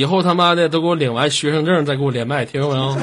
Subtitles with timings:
[0.00, 2.96] 以后他妈的都给我领完学生证再给我连麦，听着没有？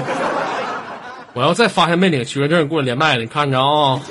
[1.34, 4.02] 我要再发现没领学生证给我连麦了，你看着啊！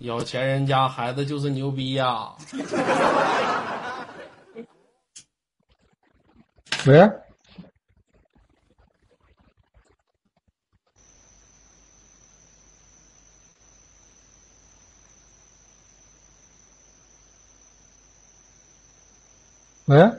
[0.00, 2.28] 有钱人家孩子就是牛逼呀！
[6.84, 7.10] 喂，
[19.92, 20.10] 喂，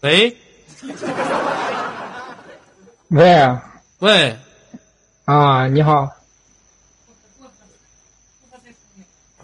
[0.00, 0.36] 喂
[3.08, 3.58] 喂，
[4.00, 4.38] 喂，
[5.26, 6.19] 啊，你好，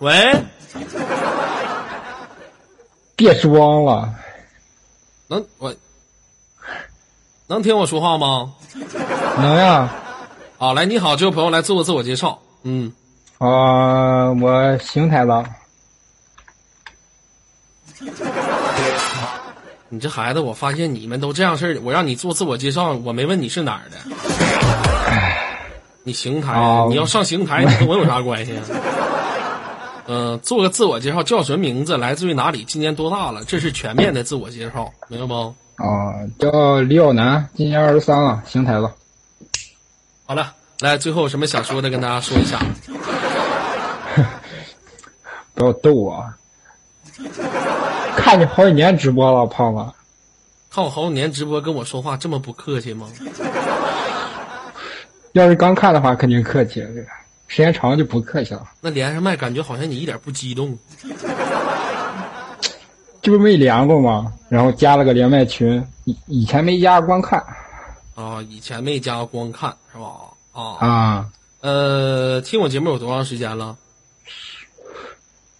[0.00, 0.44] 喂，
[3.16, 4.12] 别装了，
[5.26, 5.74] 能我
[7.46, 8.52] 能听我说话吗？
[9.38, 9.90] 能呀？
[10.58, 12.38] 好，来，你好，这位朋友来做个自我介绍。
[12.62, 12.92] 嗯，
[13.38, 15.44] 啊，我邢台的，
[19.88, 21.80] 你这孩子，我发现你们都这样事儿。
[21.82, 23.96] 我让你做自我介绍，我没问你是哪儿的。
[26.02, 28.62] 你邢台，哦你要上邢台，你跟我有啥关系啊？
[30.08, 31.96] 嗯、做个自我介绍，叫什么名字？
[31.96, 32.64] 来自于哪里？
[32.64, 33.44] 今年多大了？
[33.44, 35.54] 这是全面的自我介绍，明白不？
[35.76, 38.92] 啊，叫李小南，今年二十三了，邢台的。
[40.26, 42.58] 好了，来，最后有什么想说的，跟大家说一下。
[45.54, 46.24] 不要逗我，
[48.16, 49.84] 看你好几年直播了，胖子。
[50.70, 53.08] 看我好几年直播，跟我说话这么不客气吗？
[55.32, 56.82] 要是刚看的话，肯定客气；
[57.46, 58.66] 时间长了就不客气了。
[58.80, 60.76] 那连上麦，感觉好像你一点不激动。
[63.22, 64.32] 这不没连过吗？
[64.48, 67.44] 然后加了个连麦群，以以前没加，观看
[68.14, 70.06] 啊，以前没加过光看是吧？
[70.52, 71.28] 啊，啊。
[71.60, 73.76] 呃，听我节目有多长时间了？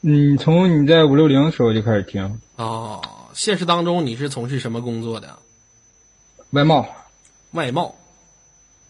[0.03, 3.00] 嗯，从你在五六零的时候就开始听啊，
[3.32, 5.36] 现实当中你是从事什么工作的？
[6.50, 6.86] 外贸，
[7.50, 7.92] 外贸，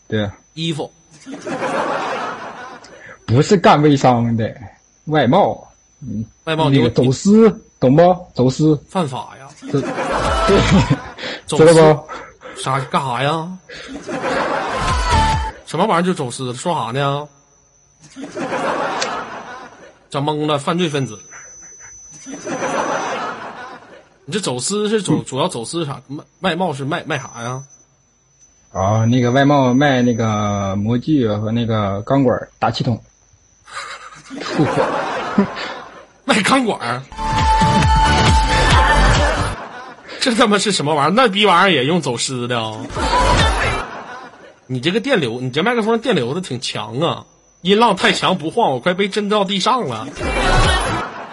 [0.07, 0.93] 对，衣服。
[3.27, 4.55] 不是干微商的，
[5.07, 5.67] 外贸，
[6.01, 7.51] 嗯，外贸你走私，
[7.81, 8.27] 懂不？
[8.35, 9.49] 走私，犯法呀？
[9.73, 9.81] 走，
[10.47, 10.61] 对，
[11.47, 12.09] 走知道私不？
[12.63, 13.59] 啥干啥呀？
[15.67, 16.55] 什么玩意儿就走私？
[16.55, 17.29] 说啥呢？
[20.09, 21.19] 整懵了，犯罪分子。
[24.25, 26.01] 你这走私是主主要走私啥？
[26.09, 27.63] 卖外贸是卖卖啥呀？
[28.73, 33.01] 啊，那个外贸卖那个模具和那个钢管、打气筒。
[36.25, 37.03] 卖钢管儿，
[40.21, 41.13] 这他妈是什么玩意儿？
[41.15, 42.77] 那逼玩意儿也用走私的啊？
[44.67, 47.25] 你这个电流，你这麦克风电流的挺强啊，
[47.63, 50.09] 音浪太强不晃，我快被震到地上了。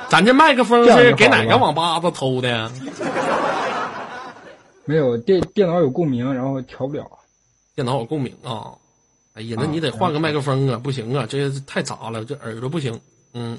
[0.09, 2.71] 咱这麦克风是给哪个网吧子偷的？
[4.85, 7.03] 没有电电脑有共鸣，然后调不了。
[7.75, 8.77] 电脑有共鸣啊！
[9.33, 12.99] 哎呀，那你得换个麦克风啊，不行啊，这太杂了，这耳朵不行。
[13.33, 13.57] 嗯，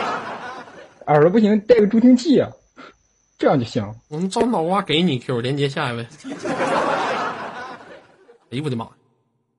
[1.06, 2.48] 耳朵不行，带个助听器啊，
[3.38, 3.84] 这样就行。
[4.08, 6.06] 我们找脑瓜给你 Q 连接下一位。
[8.50, 8.86] 哎呦我的妈！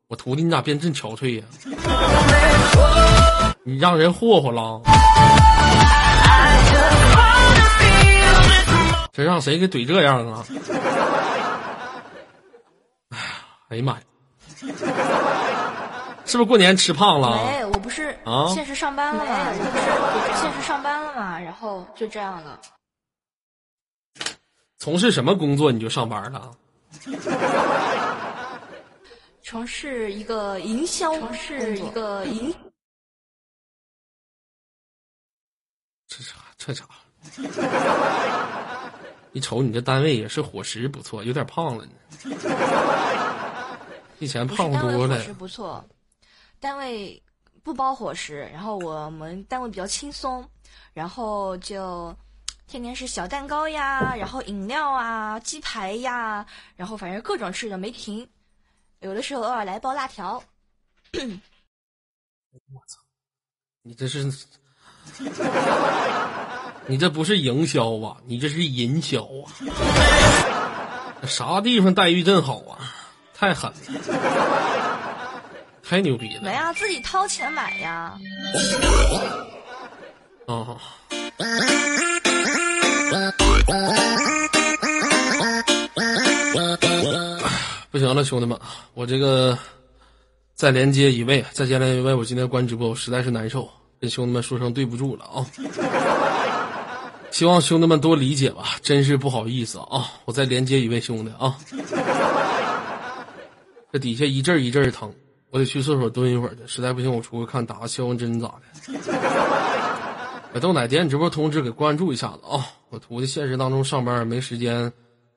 [0.08, 1.46] 我徒弟你咋变这么憔悴呀、
[3.64, 4.82] 你让人霍霍了，
[9.12, 10.46] 这让谁给怼这样啊？
[13.10, 13.22] 哎呀，
[13.70, 14.00] 哎呀妈呀！
[16.26, 17.46] 是不是过年吃胖了？
[17.52, 22.60] 没，我不是啊现实上班了嘛，我不是现实上班了嘛，然后就这样了。
[24.78, 26.52] 从事什么工作你就上班了？
[29.44, 32.56] 从事一个营销，从事一个营，
[36.08, 36.86] 这啥这啥？
[39.34, 41.92] 一瞅你这单位也是伙食不错，有点胖了呢。
[44.24, 45.20] 以前胖多了伙。
[45.20, 45.84] 食不错，
[46.60, 47.22] 单位
[47.62, 50.48] 不包伙食，然后我们单位比较轻松，
[50.94, 52.16] 然后就
[52.68, 56.46] 天天是小蛋糕呀，然后饮料啊，鸡排呀，
[56.78, 58.26] 然后反正各种吃的没停，
[59.02, 60.42] 有的时候偶尔来包辣条。
[62.72, 63.00] 我操
[63.82, 64.24] 你这是
[66.88, 69.52] 你这不是营销啊，你这是营销啊！
[71.28, 72.80] 啥地方待遇真好啊？
[73.44, 73.76] 太狠了，
[75.84, 76.44] 太牛逼了！
[76.44, 78.18] 没啊，自己掏钱买呀。
[80.46, 80.78] 哦，
[87.92, 88.58] 不行了，兄弟们，
[88.94, 89.60] 我这个
[90.56, 93.70] 再连接一位，再接连一位，我今天关直播，我实在是难受，
[94.00, 95.46] 跟兄弟们说声对不住了啊！
[97.30, 100.10] 希望兄弟们多理解吧，真是不好意思啊！
[100.24, 101.58] 我再连接一位兄弟啊，
[103.94, 105.14] 这底下一阵一阵疼，
[105.52, 108.64] 我得去厕所蹲一会儿去，实在不行我出去看打个消炎针咋的。
[110.52, 112.66] 把豆奶点直播通知给关注一下子啊！
[112.90, 114.92] 我徒弟现实当中上班没时间。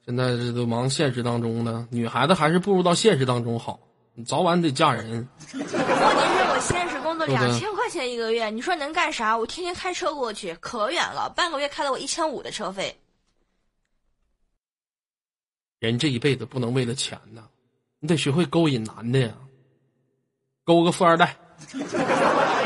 [0.07, 3.79] 现在这都忙现实当中呢，女孩子还是步入到现实当中好，
[4.15, 5.29] 你早晚得嫁人。
[5.53, 9.37] 问题是我现实工作两千块钱一个月，你说能干啥？
[9.37, 12.97] 我天天开车过去，可远了，半个月开了我一千五的车费。
[15.79, 17.45] 人这一辈子不能为了钱呢，
[18.07, 19.35] 你得学会勾引男的呀，
[20.65, 21.37] 勾个富二代。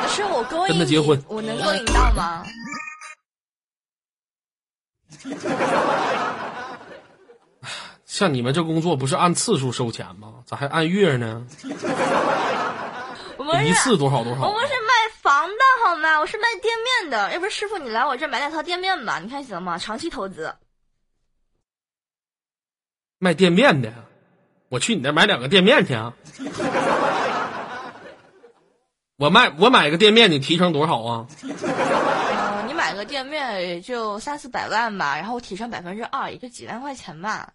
[0.06, 2.44] 是我勾引跟他结婚，我能勾引到吗？
[8.04, 10.42] 像你们这工作不是按次数收钱吗？
[10.44, 11.46] 咋还按月呢？
[13.38, 14.46] 我们一次多少多少？
[14.46, 16.20] 我们是卖房的好吗？
[16.20, 17.32] 我是卖店面的。
[17.32, 19.18] 要不师傅，你来我这买两套店面吧？
[19.20, 19.78] 你看行吗？
[19.78, 20.54] 长期投资。
[23.16, 23.90] 卖店面的，
[24.70, 26.12] 我去你那买两个店面去啊！
[29.18, 31.26] 我卖我买个店面，你提成多少啊？
[31.42, 37.50] 嗯，你买个店面也就三四百万吧，然后我提成百分之二，也就几万块钱吧。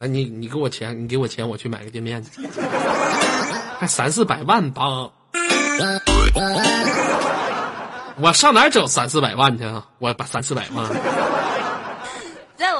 [0.00, 2.44] 哎，你你给我钱，你给我钱，我去买个店面去，
[3.78, 5.12] 还三四百万吧？
[8.18, 9.86] 我上哪整三四百万去啊？
[10.00, 11.00] 我把三四百万，在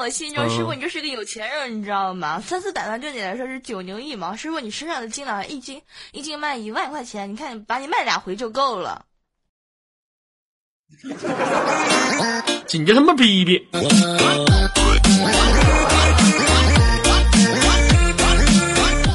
[0.07, 2.39] 我心中，师傅你就是个有钱人，你知道吗？
[2.39, 4.33] 三四百万对你来说是九牛一毛。
[4.37, 5.81] 师傅，你身上的金两一斤
[6.13, 9.03] 一斤卖一万块钱，你看把你卖俩回就够了。
[12.67, 13.67] 紧着他妈逼逼！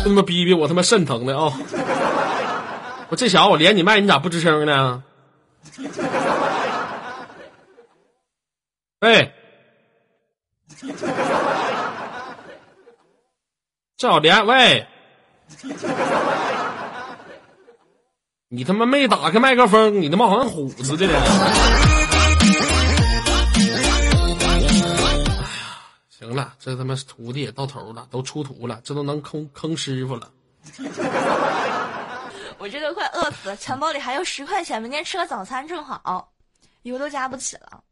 [0.05, 1.59] 他妈逼逼我他妈肾疼的啊！
[3.09, 5.03] 我这小子我连你麦你咋不吱声呢？
[9.01, 9.33] 哎，
[13.97, 14.87] 这小连喂，
[18.49, 21.21] 你他妈没打开麦克风，你他妈好像虎似的了。
[26.09, 30.29] 行了，这他妈徒弟也到头了，都出徒了，这都能坑坑师傅了。
[32.59, 36.33] 我这都快饿死了，钱包里还有十块钱，明天吃个早餐正好，
[36.83, 37.83] 油都加不起了。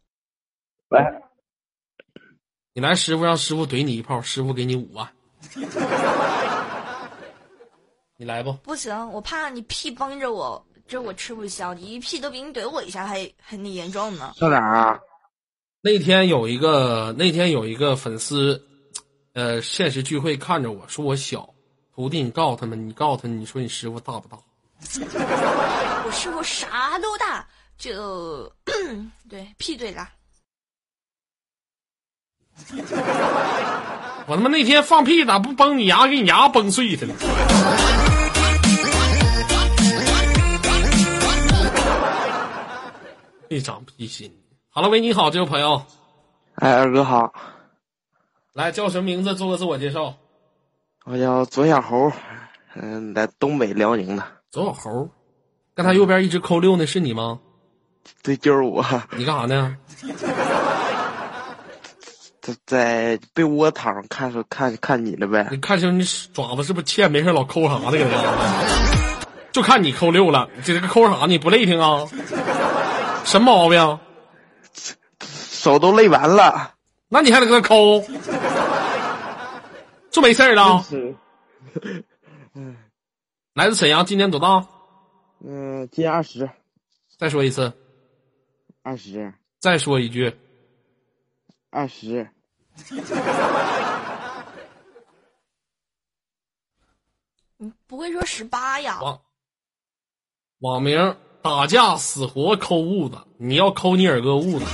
[0.88, 1.00] 喂，
[2.72, 5.08] 你来，师傅让师傅怼你一炮，师傅给你五万。
[8.16, 8.52] 你来不？
[8.62, 11.74] 不行，我怕你屁崩着我，这我吃不消。
[11.74, 14.34] 你一屁都比你怼我一下还还那严重呢。
[14.36, 15.00] 上哪儿啊？
[15.80, 18.64] 那天有一个那天有一个粉丝，
[19.32, 21.52] 呃，现实聚会看着我说我小，
[21.92, 24.38] 徒弟你告诉他们，你告诉他，你说你师傅大不大？
[26.06, 28.52] 我师傅啥都大，就
[29.28, 30.08] 对屁最大。
[34.26, 37.14] 我他妈那天放屁咋不崩你牙，给你牙崩碎了呢？
[43.48, 44.32] 没长屁心。
[44.68, 45.82] 好了，喂，你好，这位朋友。
[46.54, 47.32] 哎，二哥好。
[48.52, 49.34] 来，叫什么名字？
[49.34, 50.14] 做个自我介绍。
[51.04, 52.12] 我叫左小猴，
[52.74, 54.22] 嗯，在东北辽宁的。
[54.50, 55.08] 左小猴，
[55.74, 57.40] 刚才右边一直扣六那是你吗？
[58.22, 58.84] 对，就是我。
[59.16, 59.76] 你干啥呢？
[62.66, 65.48] 在在被窝躺着看着，看看你了呗。
[65.50, 67.10] 你看清你爪子是不是欠？
[67.10, 67.90] 没事老抠啥呢？
[67.90, 68.06] 搁这，
[69.52, 70.48] 就看你抠六了。
[70.64, 71.26] 这个抠啥？
[71.26, 72.06] 你不累挺啊？
[73.24, 73.98] 什么毛病？
[75.20, 76.74] 手都累完了。
[77.08, 78.02] 那你还得搁那抠？
[80.10, 80.84] 就没事儿了。
[82.54, 82.76] 嗯。
[83.54, 84.66] 来自沈阳，今年多大？
[85.44, 86.48] 嗯，今年二十。
[87.18, 87.72] 再说一次。
[88.82, 89.34] 二十。
[89.58, 90.34] 再说一句。
[91.70, 92.28] 二十。
[97.58, 99.00] 你 不会说十八呀？
[99.00, 99.20] 网
[100.60, 104.64] 网名打架死活抠痦子，你要抠你耳哥痦子。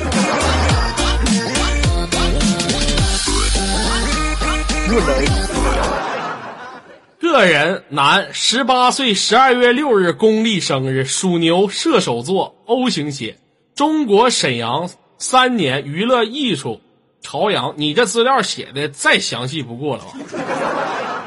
[7.18, 13.36] 个人，男，十八岁，十二月六日公历生日，属牛，射手座，O 型血，
[13.74, 16.80] 中国沈阳三年，娱乐艺术，
[17.26, 17.74] 朝阳。
[17.76, 20.12] 你这资料写的再详细不过了吧？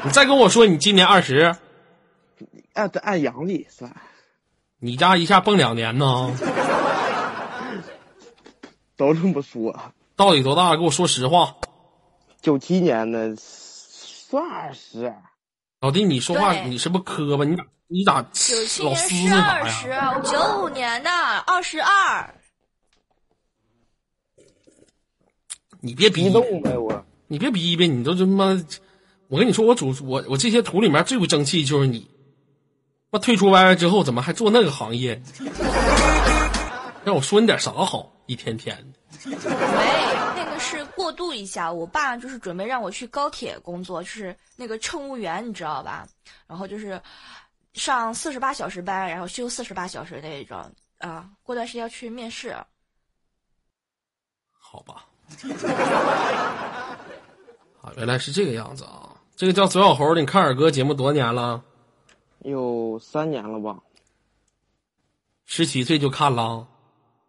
[0.02, 1.54] 你再跟我说你今年二十，
[2.72, 3.94] 按按阳历算，
[4.78, 6.34] 你家一下蹦两年呢？
[8.96, 9.78] 都这么说。
[10.16, 10.74] 到底多大？
[10.76, 11.56] 给我说实话。
[12.40, 15.12] 九七年的，算二十。
[15.80, 17.44] 老弟，你说话你是不是磕巴？
[17.44, 22.34] 你咋你咋九七老年是撕那啥二十？，我九五年的二十二。
[25.80, 28.60] 你别逼弄呗，我你别逼逼，你都他妈！
[29.28, 32.08] 我跟你说，我主我我这些图里面最不争气就是你。
[33.10, 35.20] 妈退出 YY 之后，怎么还做那个行业？
[37.04, 38.12] 让我说你点啥好？
[38.26, 39.36] 一天天的，没，
[40.36, 41.72] 那个是过渡一下。
[41.72, 46.06] 我爸就是准备让我去高铁工作，就是那个乘务员，你知道吧？
[46.46, 47.00] 然后就是
[47.72, 50.58] 上四十八小时班，然后休四十八小时那种
[50.98, 51.28] 啊。
[51.42, 52.56] 过段时间要去面试，
[54.56, 55.06] 好吧？
[57.82, 59.16] 啊，原来是这个样子啊！
[59.36, 61.64] 这个叫左小猴的，你看二哥节目多少年了？
[62.40, 63.80] 有三年了吧？
[65.46, 66.68] 十七岁就看了。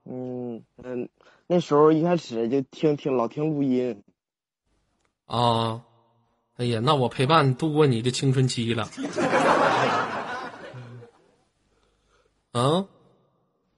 [0.06, 1.10] 嗯嗯，
[1.48, 4.04] 那时候一开始就听听老听录音，
[5.26, 5.82] 啊，
[6.58, 8.90] 哎呀，那我陪伴度过你的青春期了。
[12.54, 12.88] 嗯，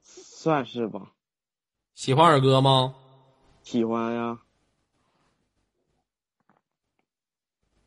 [0.02, 1.12] 算是吧。
[1.94, 2.96] 喜欢二哥吗？
[3.64, 4.38] 喜欢呀，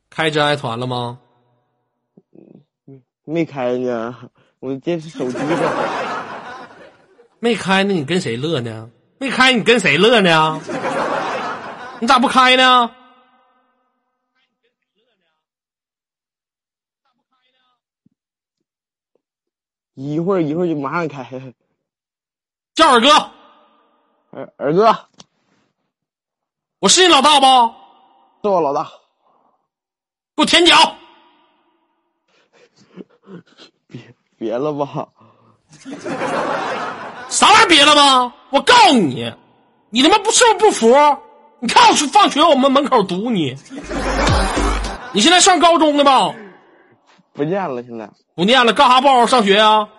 [0.09, 1.19] 开真爱团了吗？
[3.23, 6.69] 没开呢，我这是手机的。
[7.39, 8.89] 没开，呢你跟谁乐呢？
[9.19, 10.59] 没开，你跟谁乐呢？
[12.01, 12.91] 你咋不开呢？
[19.93, 21.53] 一会儿一会儿就马上开。
[22.73, 23.09] 叫二哥，
[24.31, 24.85] 儿儿子，
[26.87, 27.45] 我是你老大不？
[28.41, 28.85] 是我老大，
[30.37, 30.95] 给我舔脚！
[33.89, 35.09] 别别了吧，
[37.27, 38.33] 啥玩意儿别了吧？
[38.51, 39.29] 我告诉你，
[39.89, 41.17] 你他妈不是不是不服？
[41.59, 43.53] 你看我去放学，我们门口堵你。
[45.11, 46.33] 你现在上高中的吧？
[47.33, 47.83] 不念了。
[47.83, 49.89] 现在不念了，干啥不好好上学啊？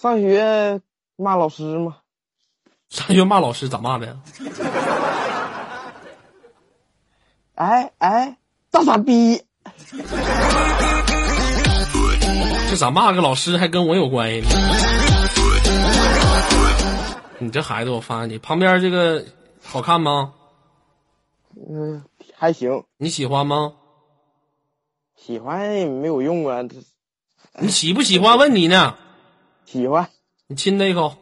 [0.00, 0.80] 上学
[1.16, 1.96] 骂老师吗？
[2.94, 4.16] 上学骂老师咋骂的呀？
[7.56, 8.38] 哎哎，
[8.70, 9.42] 大傻逼！
[12.70, 14.46] 这咋骂个老师还跟我有关系呢？
[17.38, 19.24] 你这孩子，我发现你旁边这个
[19.60, 20.32] 好看吗？
[21.68, 22.00] 嗯，
[22.36, 23.72] 还行，你喜欢吗？
[25.16, 26.62] 喜欢也没有用啊。
[26.62, 26.76] 这
[27.58, 28.38] 你喜不喜欢？
[28.38, 28.94] 问你呢。
[29.64, 30.08] 喜欢，
[30.46, 31.16] 你亲他一口。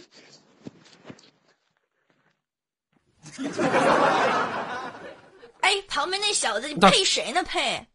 [5.61, 7.43] 哎，旁边那小子，你配谁呢？
[7.43, 7.85] 配？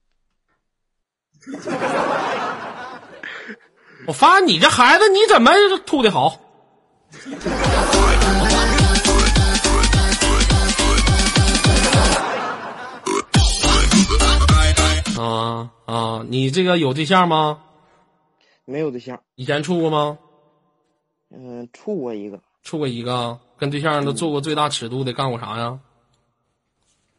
[4.07, 5.51] 我发现你这孩子，你怎么
[5.87, 6.39] 吐的好？
[15.17, 16.25] 啊啊！
[16.29, 17.61] 你这个有对象吗？
[18.65, 19.21] 没有对象。
[19.37, 20.19] 以前处过吗？
[21.37, 25.79] 嗯，处过一个，处过一个，跟对象都做过最大尺度的，干过啥呀？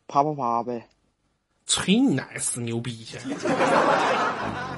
[0.07, 0.88] 啪啪啪呗。
[1.65, 3.17] 吹你奶死牛逼去！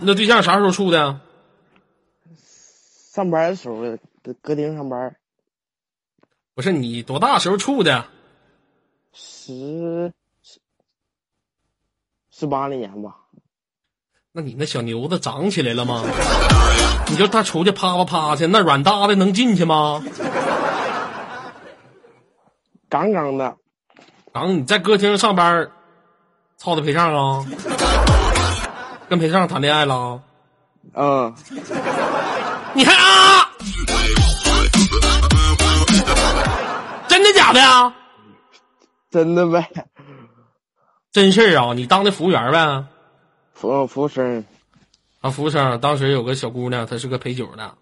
[0.02, 1.20] 那对象啥时候处的？
[2.34, 5.16] 上班的时候的，搁歌厅上班，
[6.54, 8.08] 不是你多大时候处的？
[9.12, 10.60] 十十
[12.32, 13.27] 十八那年吧。
[14.38, 16.04] 那你那小牛子长起来了吗？
[17.10, 20.04] 你就他出去啪啪啪去，那软搭的能进去吗？
[22.88, 23.58] 杠杠的，
[24.32, 25.68] 杠你在歌厅上班，
[26.56, 27.44] 操的陪唱啊？
[29.10, 30.22] 跟陪唱谈恋爱了？
[30.94, 31.34] 嗯，
[32.76, 33.50] 你还啊？
[37.08, 37.92] 真的假的呀？
[39.10, 39.68] 真的呗。
[41.12, 41.74] 真事儿啊！
[41.74, 42.86] 你当的服务员呗？
[43.60, 44.46] 服服务生，
[45.20, 47.74] 啊，服务生，当时有个小姑娘，她是个陪酒的，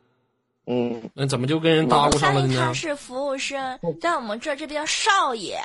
[0.67, 2.74] 嗯，那怎么就跟人搭我咕上了呢他？
[2.74, 5.60] 是服务生，在我们这这边叫少爷。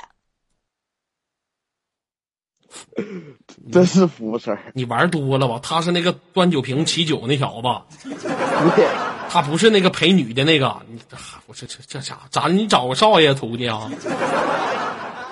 [3.71, 4.57] 真是服务生。
[4.73, 5.59] 你玩多了吧？
[5.63, 8.09] 他是那个端酒瓶起酒那小子，
[8.75, 8.87] 对，
[9.29, 10.81] 他不是那个陪女的那个。
[10.89, 12.19] 你，啊我这这这啥？
[12.29, 12.47] 咋？
[12.49, 13.89] 你找个少爷徒弟啊？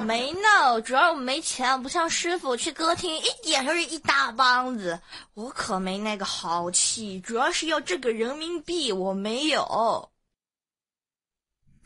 [0.06, 5.00] 没闹，主要我没钱，不像师傅去歌厅一点就是一大帮子，
[5.34, 10.10] 我可没那个豪气，主要是要这个人民币，我没有。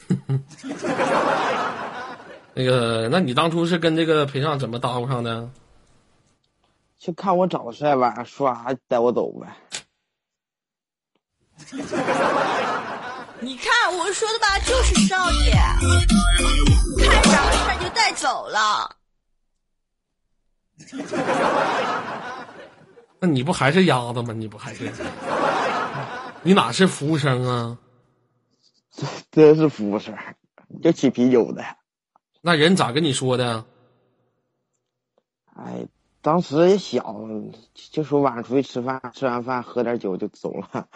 [2.54, 5.50] 那个，那你当初是跟这个裴尚怎么搭呼上的？
[7.00, 9.48] 就看我长得帅吧，说啥带我走呗。
[13.40, 15.54] 你看我说的吧，就是少爷，
[18.16, 18.96] 走了。
[23.20, 24.34] 那你不还是鸭子吗？
[24.34, 24.92] 你不还是？
[26.42, 27.78] 你哪是服务生啊？
[29.32, 30.16] 真是服务生，
[30.82, 31.64] 就起啤酒的。
[32.42, 33.66] 那人咋跟你说的？
[35.56, 35.88] 哎，
[36.22, 37.16] 当时也小，
[37.74, 40.88] 就说晚上出去吃饭，吃完饭喝点酒就走了。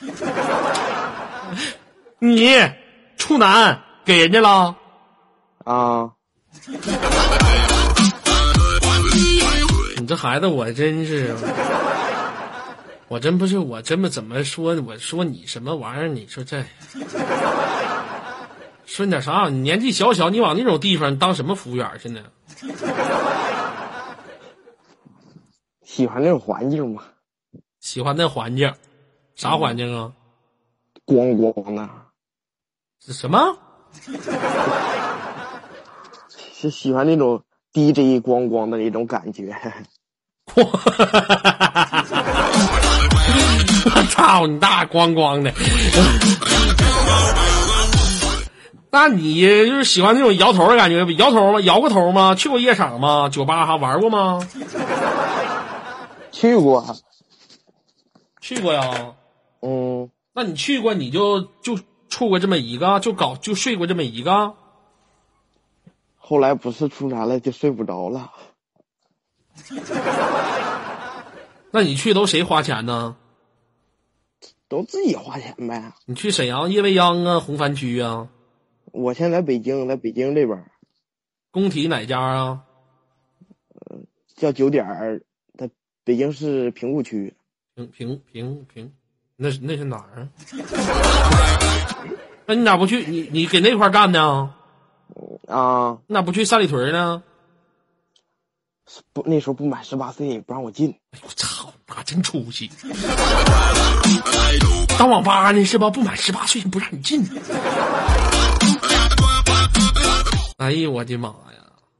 [2.20, 2.56] 你
[3.16, 4.76] 处男给人家了？
[5.64, 6.12] 啊，
[9.96, 11.34] 你这孩子，我真是，
[13.08, 16.08] 我真不是，我真不怎么说，我说你什么玩意儿？
[16.08, 16.62] 你说这，
[18.84, 19.48] 说你点啥？
[19.48, 22.20] 你年纪小小，你往那种地方当什么服务员去呢？
[25.82, 27.04] 喜欢那种环境嘛，
[27.80, 28.70] 喜欢那环境，
[29.34, 30.12] 啥环境啊？
[31.06, 31.88] 咣咣的，
[33.00, 33.38] 是什么？
[36.54, 39.54] 是喜欢那种 DJ 咣咣的那种感觉。
[40.54, 40.64] 我
[44.10, 45.52] 操你大咣咣的！
[48.90, 51.04] 那你就是喜欢那种摇头的感觉？
[51.14, 51.60] 摇头吗？
[51.62, 52.34] 摇过头吗？
[52.36, 53.28] 去过夜场吗？
[53.28, 54.46] 酒吧还玩过吗？
[56.30, 56.96] 去过，
[58.40, 59.12] 去过呀。
[59.62, 61.76] 嗯，那你去过，你就就
[62.14, 64.54] 处过这么一个，就搞就睡过这么一个。
[66.16, 68.32] 后来不是处男了，就睡不着了。
[71.72, 73.16] 那你去都谁花钱呢？
[74.68, 75.92] 都自己花钱呗。
[76.06, 78.28] 你去沈阳夜未央啊，红番区啊，
[78.92, 80.70] 我现在在北京，在北京这边儿
[81.50, 82.62] 工体哪家啊？
[83.70, 83.98] 呃
[84.36, 85.20] 叫九点儿，
[85.58, 85.68] 在
[86.04, 87.34] 北京市平谷区。
[87.74, 88.92] 平平平平，
[89.34, 90.28] 那是那是哪儿啊？
[92.46, 93.04] 那你咋不去？
[93.04, 94.50] 你你给那块儿干呢？
[95.48, 97.22] 啊，你咋不去三里屯呢？
[99.12, 100.90] 不，那时候不满十八岁，不让我进。
[101.12, 102.70] 哎呦我操，那真出息！
[104.98, 105.88] 当网吧呢是吧？
[105.90, 107.24] 不满十八岁不让你进。
[110.58, 111.34] 哎呀我的妈呀！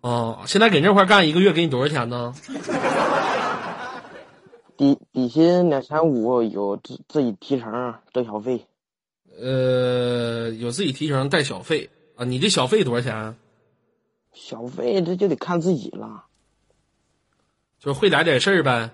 [0.02, 2.34] 哦，现在给那块儿干一个月给你多少钱呢？
[4.76, 8.66] 底底薪两千五，有自自己提成挣小费。
[9.40, 12.24] 呃，有自己提成带小费啊？
[12.24, 13.36] 你这小费多少钱？
[14.32, 16.24] 小费这就得看自己了。
[17.78, 18.90] 就是会来点事儿呗。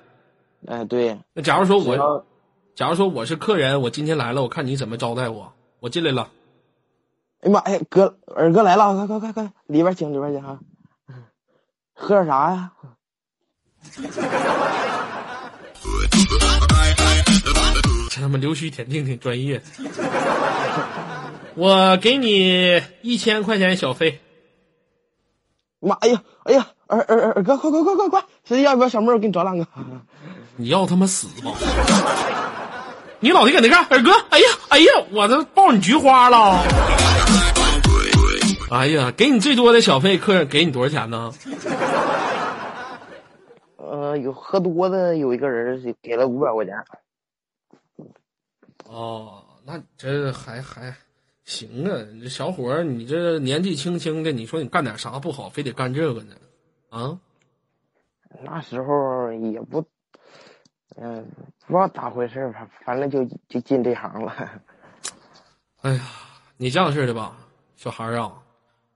[0.67, 2.27] 哎，对，那假如说我，
[2.75, 5.53] 假如说我是客人，我今天来了，我看你怎么招待我。
[5.79, 6.31] 我进来了，
[7.41, 10.61] 哎呀妈，哎，哥，二哥来了，快快快快，里边请，里边请啊。
[11.95, 12.73] 喝点啥呀？
[18.21, 19.63] 这他妈溜须舔腚挺专业。
[21.57, 24.21] 我给你一千块钱小费，
[25.81, 29.15] 妈，哎呀，哎呀，二二二哥，快快快快快，谁要不要小妹儿？
[29.15, 29.67] 我给你找两个。
[30.57, 31.51] 你要他妈死吧！
[33.21, 36.63] 你老弟搁那干，二哥，哎呀哎呀，我这抱你菊花了。
[38.71, 41.33] 哎呀，给你最多的小费，客人给你多少钱呢？
[43.77, 46.75] 呃，有喝多的有一个人给了五百块钱。
[48.91, 50.93] 哦，那这还还
[51.45, 56.35] 行啊，你这小伙儿，你这年纪轻轻的，你说你干点啥不好，非得干这个呢？
[56.89, 57.21] 啊？
[58.43, 59.85] 那时候也不，
[60.97, 61.25] 嗯、
[61.69, 64.61] 不知道咋回事吧，反反正就就进这行了。
[65.83, 66.05] 哎呀，
[66.57, 67.39] 你这样式的吧，
[67.77, 68.43] 小孩儿啊，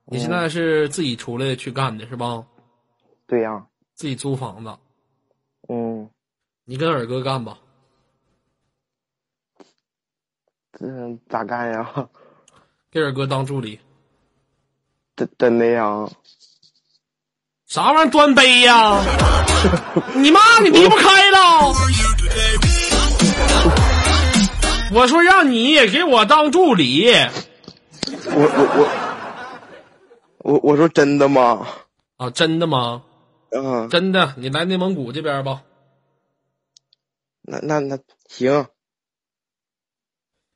[0.07, 2.45] 你现在是自己出来去干的是吧？
[3.29, 4.77] 对呀、自己租房子，
[5.69, 6.11] 嗯，
[6.65, 7.59] 你跟二哥干吧。
[10.79, 10.87] 这
[11.29, 12.09] 咋干呀？
[12.91, 13.81] 给二哥当助理，
[15.17, 16.09] 真真的呀？
[17.67, 19.03] 啥玩意儿端杯呀？
[20.15, 21.73] 你妈，你离不开了！
[24.93, 27.09] 我说让你给我当助理，
[28.27, 31.67] 我我我我我说真的吗？
[32.17, 33.03] 啊，真的吗？
[33.51, 35.63] 嗯，真的，你来内蒙古这边吧。
[37.43, 38.67] 那那那行，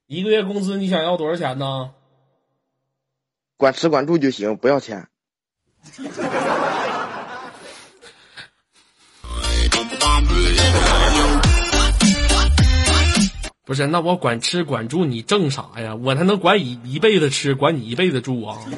[0.09, 1.93] 一个月工资你想要多少钱呢？
[3.59, 5.07] 管吃管住就行，不要钱。
[13.67, 15.95] 不是，那我管吃管住，你挣啥呀？
[15.95, 18.57] 我才能管一一辈子吃，管你一辈子住啊！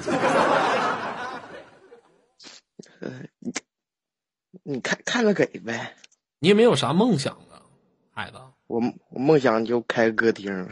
[4.65, 5.95] 你看看着给呗。
[6.41, 7.63] 你也没有啥梦想啊，
[8.13, 8.39] 孩子。
[8.67, 10.69] 我我梦想就开歌厅。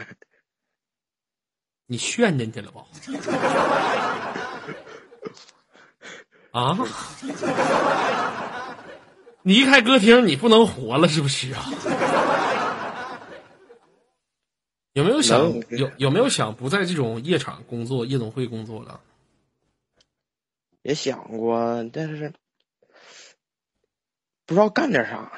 [1.91, 2.85] 你炫进去了吧？
[6.53, 6.77] 啊！
[9.41, 11.65] 你一开歌厅，你不能活了是不是啊？
[14.93, 19.01] 有没有想有有没有想不在这种夜场工作、夜总会工作了？
[20.83, 22.31] 也想过，但是
[24.45, 25.31] 不知道干点啥。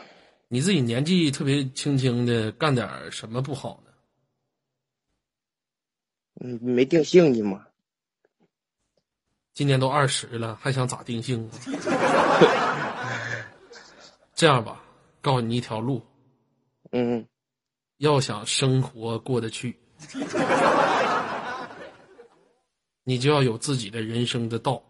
[0.50, 3.91] 你自己年纪特别轻轻的，干点什么不好呢？
[6.44, 7.68] 嗯，没定性呢嘛。
[9.54, 11.52] 今年都二十了，还想咋定性啊？
[14.34, 14.82] 这样吧，
[15.22, 16.02] 告诉你一条路。
[16.92, 17.28] 嗯。
[17.98, 19.78] 要想生活过得去，
[23.04, 24.82] 你就要有自己的人生的道。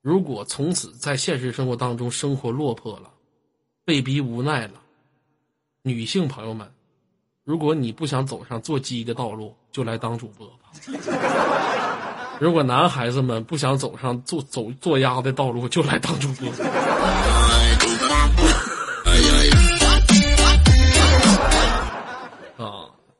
[0.00, 3.12] 如果从此在现实生活当中生活落魄了，
[3.84, 4.80] 被逼无奈了，
[5.82, 6.72] 女性朋友们，
[7.44, 10.70] 如果你不想走上做鸡的道路，就来当主播吧。
[12.38, 16.48] 如果男孩子们不想走上做走做鸭的道路，就来当主播。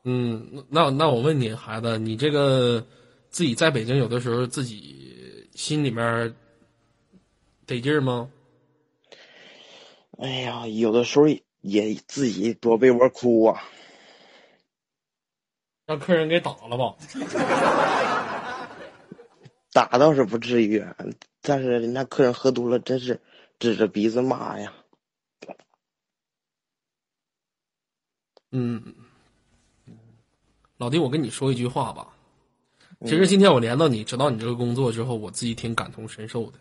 [0.02, 2.84] 嗯，那那我问你，孩子，你这个
[3.28, 6.34] 自己在北京，有的时候自己心里面
[7.66, 8.30] 得劲儿吗？
[10.18, 11.26] 哎呀，有的时候
[11.60, 13.62] 也自己躲被窝哭啊。
[15.90, 16.94] 让客人给打了吧？
[19.74, 20.84] 打倒是不至于，
[21.42, 23.20] 但是人家客人喝多了，真是
[23.58, 24.72] 指着鼻子骂呀。
[28.52, 28.94] 嗯。
[30.76, 32.14] 老弟，我跟你说一句话吧。
[33.00, 36.58] 其实今天我连到你，知道你这个工作之后，我自己挺感同身受的。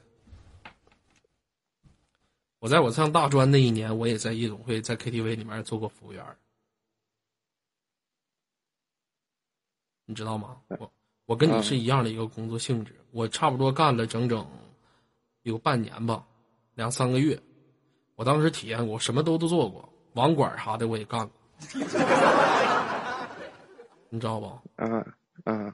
[2.58, 6.26] 我在我上大专那一年，我也在夜总会、在 KTV 里面做过服务员。
[10.10, 10.58] 你知道吗？
[10.80, 10.91] 我
[11.28, 14.43] 我跟你是一样的一个工作性质，我差不多干了整整
[15.43, 16.26] 有半年吧，
[16.74, 17.39] 两三个月。
[18.15, 21.38] 我当时体验过，什么都都做过，网管啥的我也干过。
[24.10, 24.63] 你知道吧？
[24.78, 25.06] 嗯
[25.45, 25.72] 嗯，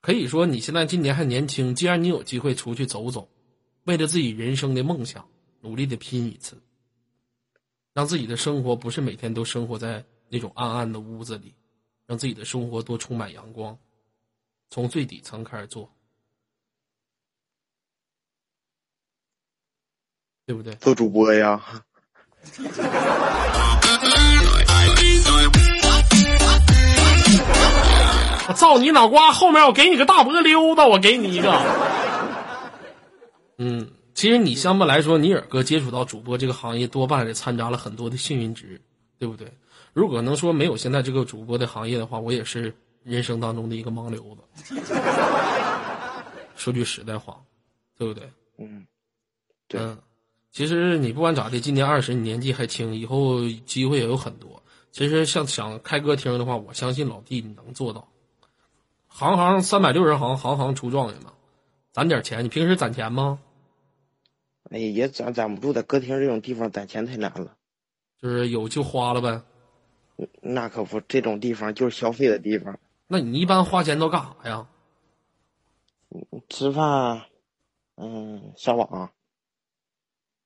[0.00, 3.28] 可以说你现在今年还年轻，既然你有机会出去走走，
[3.84, 5.28] 为了自己人生的梦想
[5.60, 6.58] 努力的拼一次，
[7.92, 11.54] 让自己的生活不是每天都生活在那种暗暗的屋子里，
[12.08, 13.78] 让自己的生活多充满阳光，
[14.70, 15.92] 从最底层开始做，
[20.46, 20.74] 对不对？
[20.76, 21.62] 做主播呀。
[28.48, 29.30] 我造你脑瓜！
[29.30, 31.52] 后面我给你个大脖溜子，我给你一个。
[33.58, 38.80] 嗯，其实你相对来说，尼尔哥接触到主播这个行业，多半是掺杂了很多的幸运值，
[39.18, 39.52] 对不对？
[39.98, 44.80] 如果能说没有现在这个主播的行业的话，我也是人生当中的一个盲流子。
[46.54, 47.42] 说句实在话，
[47.98, 48.30] 对不对？
[48.58, 48.86] 嗯，
[49.66, 49.80] 对。
[50.52, 54.62] 其实你不管咋的，今年二十，你年纪还轻，以后机会也有很多。
[54.92, 58.06] 其实像想开歌厅的话，我相信老弟你能做到。
[59.08, 61.32] 行行三百六十行，行行出状元嘛，
[61.90, 62.44] 攒点钱。
[62.44, 63.40] 你平时攒钱吗？
[64.70, 67.56] 哎，也攒攒不住，在歌厅这种地方攒钱太难了。
[68.22, 69.42] 就是有就花了呗。
[70.40, 72.78] 那可不，这种地方就是消费的地方。
[73.06, 74.66] 那你一般花钱都干啥呀？
[76.48, 77.22] 吃饭，
[77.96, 79.10] 嗯，上网。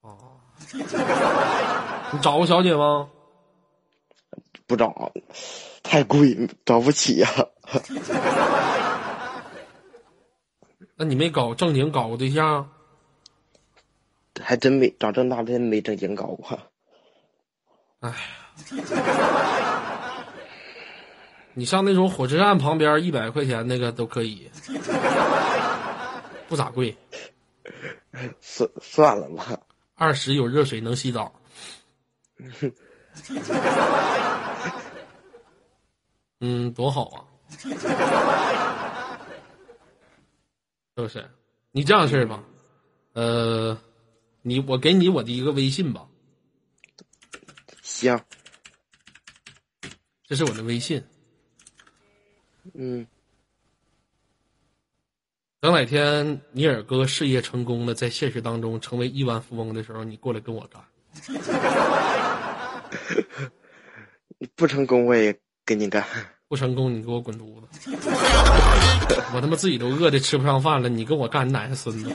[0.01, 0.41] 哦。
[2.13, 3.11] 你找过小姐吗？
[4.67, 5.13] 不找，
[5.83, 7.29] 太贵，找不起呀。
[10.97, 12.71] 那你没搞正经搞过对象？
[14.41, 16.59] 还真没，长这么大真没正经搞过。
[18.01, 18.17] 哎呀，
[21.55, 24.51] 你上那种火车站旁边一百块钱那个都可以，
[26.49, 26.97] 不咋贵。
[28.41, 29.59] 算算了吧，
[29.95, 31.33] 二十有热水能洗澡。
[36.41, 37.25] 嗯，多好啊！
[40.97, 41.31] 是不是？
[41.71, 42.43] 你这样式儿吧，
[43.13, 43.79] 呃，
[44.43, 46.07] 你我给你我的一个微信吧。
[47.83, 48.21] 行。
[50.27, 51.03] 这是我的微信。
[52.75, 53.07] 嗯。
[55.61, 60.83] 等哪天你尔哥事业成功了，在现实当中成为亿万富翁的时候，你过来跟我干。
[64.57, 66.05] 不成功我也跟你干。
[66.49, 67.91] 不成功你给我滚犊子！
[69.35, 72.11] 我他妈自己都饿的吃不上饭了，你跟我干，你哪个孙子？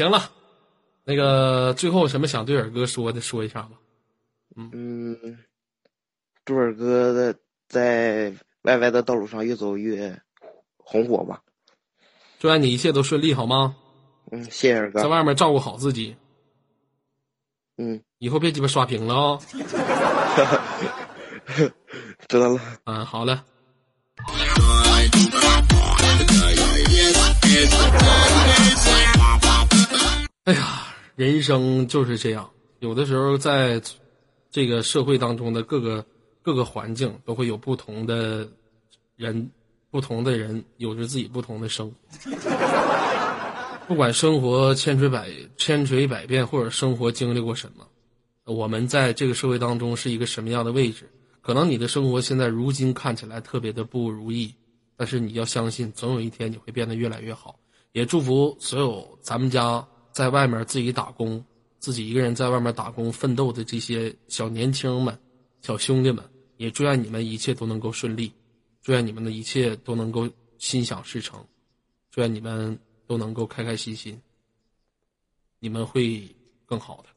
[0.00, 0.32] 行了，
[1.04, 3.72] 那个最后什么想对尔哥说的，说一下吧。
[4.56, 5.38] 嗯，
[6.46, 8.32] 祝尔哥的在
[8.62, 10.18] YY 的道路上越走越
[10.78, 11.42] 红火吧。
[12.38, 13.76] 祝愿你一切都顺利，好吗？
[14.32, 15.02] 嗯，谢谢尔哥。
[15.02, 16.16] 在外面照顾好自己，
[17.76, 19.38] 嗯，以后别鸡巴刷屏了啊、
[22.26, 22.58] 知道了。
[22.84, 23.44] 嗯，好了。
[30.50, 30.82] 哎呀，
[31.14, 33.80] 人生就是这样，有的时候在
[34.50, 36.04] 这个社会当中的各个
[36.42, 38.48] 各个环境都会有不同的
[39.14, 39.48] 人，
[39.92, 41.96] 不同的人有着自己不同的生活。
[43.86, 47.86] 不管生活千锤百千锤百变，或者生活经历过什么，
[48.52, 51.08] 我们在这个社会当中是一个什么样的位置？
[51.42, 54.52] 可能你的生活现在如今看起来特别的不如意，
[54.96, 57.60] 但是你要相信，总有一天你会变得越来越好。
[57.92, 59.86] 也祝福所有咱们家
[60.20, 61.42] 在外面自己打工、
[61.78, 65.18] 自己一个人在外面打工奋斗的这些小年轻们、
[65.62, 66.22] 小兄弟们，
[66.58, 68.30] 也祝愿你们一切都能够顺利，
[68.82, 70.28] 祝愿你们的一切都能够
[70.58, 71.42] 心想事成，
[72.10, 74.20] 祝愿你们都能够开开心心，
[75.58, 76.28] 你们会
[76.66, 77.08] 更好的。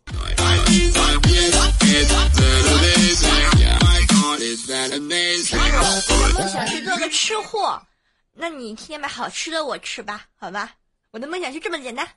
[6.37, 7.85] 我想是做个吃货，
[8.31, 10.73] 那你天天买好吃的我吃吧，好吧？
[11.11, 12.07] 我的梦想就这么简单。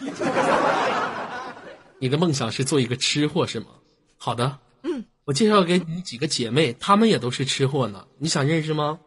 [1.98, 3.66] 你的梦想是做一个吃货是吗？
[4.16, 8.98] 好的，嗯，我介绍给你几个姐妹，她们也都是吃货呢，你想认识吗？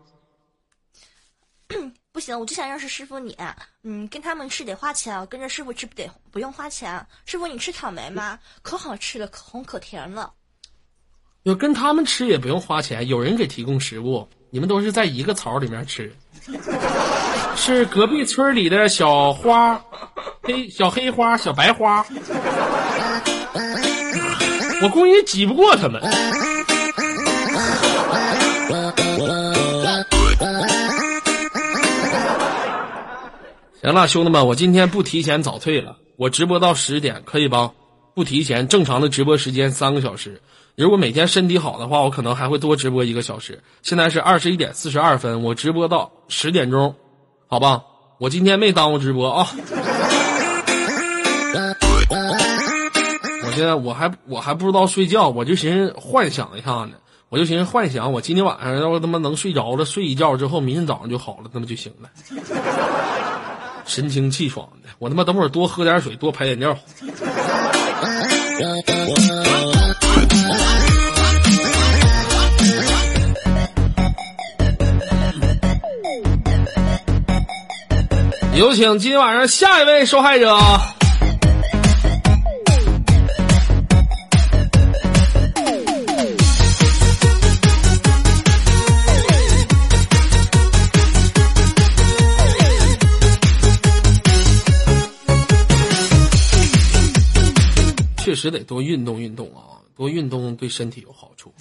[2.12, 3.38] 不行，我就想认识师傅你。
[3.84, 7.08] 嗯，跟他们吃得花钱，我跟着师傅吃不得不用花钱。
[7.26, 8.38] 师傅，你吃草莓吗？
[8.62, 10.34] 可好吃了，可红可甜了。
[11.44, 16.14] 要跟他们吃也不用花钱，有人给提供食物，你们都是在一个槽里面吃，
[17.56, 19.84] 是隔壁村里的小花，
[20.44, 22.06] 黑小黑花、小白花，
[24.84, 26.00] 我估计挤不过他们。
[33.82, 37.72] 行了，兄弟们，我今天不提前早退了，我直播到十点，可以吧？
[38.14, 40.40] 不提前，正常的直播时间三个小时。
[40.82, 43.62] 如果每天身体好的话，我可能还会多直播一个小时。
[43.84, 46.96] 现在是二十一点四十二分，我直播到十点钟，
[47.46, 47.84] 好吧？
[48.18, 49.48] 我今天没耽误直播啊。
[53.44, 56.94] 我现在我还我还不知道睡觉，我就寻思幻想一下呢，
[57.30, 62.10] 我就寻思幻想我今天晚上要是他妈能睡着了，睡一觉之后，明天早上就好了，那么就行了。
[63.86, 66.76] 神清气爽的，我他妈等会儿多喝点水，多排点尿。
[78.62, 80.56] 有请今天晚上下一位受害者。
[98.18, 101.52] 确实得多运动运动啊，多运动对身体有好处。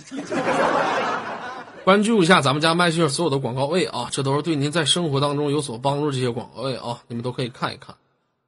[1.84, 7.96] 关注一下咱们家麦序所有的广告位啊，这都是对您在生活当中有所帮助这些广告位啊，你们都可以看一看。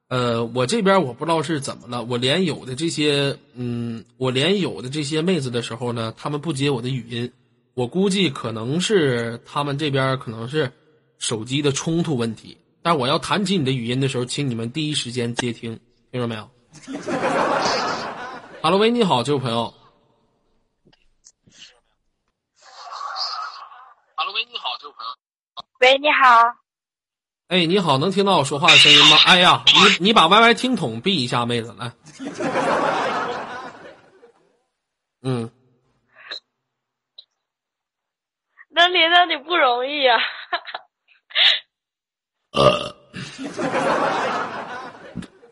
[0.09, 7.33] 呃，我这边我不知道是怎么了，我连有的这些，嗯，我连有的这些妹子的时候呢，她们不接我的语音，
[7.73, 10.71] 我估计可能是她们这边可能是
[11.19, 12.59] 手机的冲突问题。
[12.83, 16.51] 但我要弹起你的语音的时候，请你们第一时间接听，听着没有
[18.61, 19.73] 哈喽喂，你好，这位朋友。
[24.15, 25.11] 哈喽喂，你好，这位朋友。
[25.83, 26.55] 喂，你好，
[27.49, 29.17] 哎，你好，能听到我说话的声音吗？
[29.27, 29.65] 哎呀，
[29.99, 31.91] 你你把 YY 听筒闭一下，妹子来。
[35.23, 35.51] 嗯，
[38.71, 40.21] 能连到你不容易啊。
[42.53, 42.95] 呃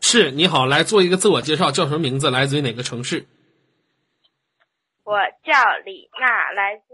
[0.01, 2.29] 是你好，来做一个自我介绍，叫什么名字？
[2.31, 3.27] 来自于哪个城市？
[5.03, 6.93] 我叫李娜，来自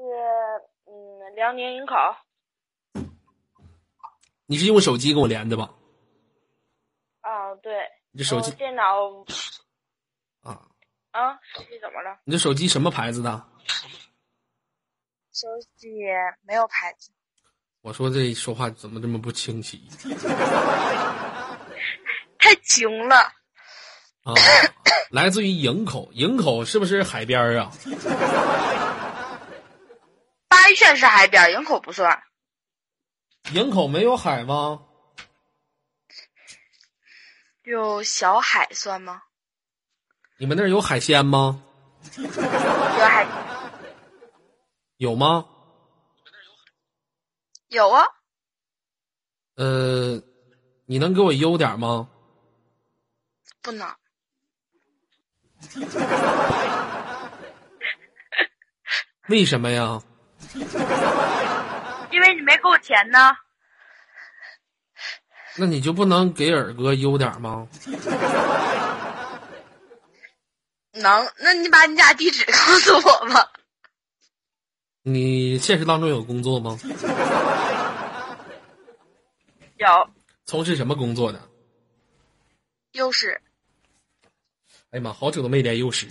[0.87, 1.93] 嗯辽宁营口。
[4.47, 5.69] 你是用手机跟我连的吧？
[7.21, 7.73] 啊，对，
[8.11, 8.83] 你这手机电脑
[10.41, 10.61] 啊，
[11.11, 12.17] 啊，手机怎么了？
[12.23, 13.45] 你这手机什么牌子的？
[15.33, 15.89] 手机
[16.43, 17.11] 没有牌子。
[17.81, 19.87] 我说这说话怎么这么不清晰
[22.39, 23.15] 太穷了。
[24.23, 24.33] 啊？
[25.11, 27.71] 来自于营口，营口是不是海边儿啊？
[30.47, 32.23] 八一县是海边，营口不算。
[33.53, 34.83] 营口没有海吗？
[37.63, 39.23] 有小海算吗？
[40.37, 41.63] 你们那儿有海鲜吗？
[42.17, 43.27] 有海
[44.97, 45.45] 有吗？
[47.69, 48.05] 有啊，
[49.55, 50.21] 呃，
[50.85, 52.09] 你能给我邮点吗？
[53.61, 53.87] 不能。
[59.27, 60.01] 为什么呀？
[62.47, 63.35] 没给我钱呢。
[65.57, 67.67] 那你就不能给尔哥邮点吗？
[70.93, 71.29] 能？
[71.39, 73.51] 那你把你家地址告诉我吧。
[75.01, 76.79] 你现实当中有工作吗？
[79.75, 80.09] 有
[80.45, 81.49] 从事什么工作的？
[82.93, 83.41] 幼师。
[84.91, 86.07] 哎呀妈，好久都没连幼师。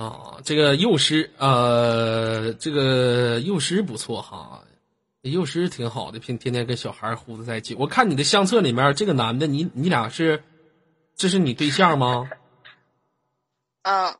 [0.00, 4.62] 啊，这个幼师，呃，这个幼师不错哈，
[5.20, 7.74] 幼师挺好的，平天天跟小孩儿糊在一起。
[7.74, 10.42] 我看你的相册里面这个男的，你你俩是，
[11.16, 12.30] 这是你对象吗？
[13.82, 14.14] 嗯，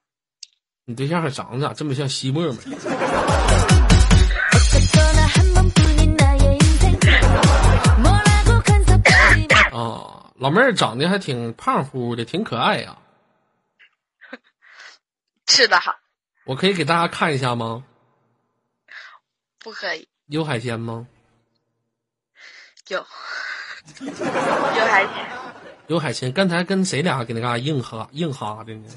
[0.84, 2.58] 你对象还长得咋这么像西莫么？
[9.72, 12.98] 啊，老妹儿长得还挺胖乎的，挺可爱呀。
[15.50, 15.98] 是的哈，
[16.44, 17.84] 我可以给大家看一下吗？
[19.58, 20.08] 不可以。
[20.26, 21.08] 有海鲜吗？
[22.86, 22.98] 有
[24.00, 25.30] 有海鲜，
[25.88, 26.32] 有海鲜。
[26.32, 28.88] 刚才跟谁俩给那嘎硬哈硬哈的呢？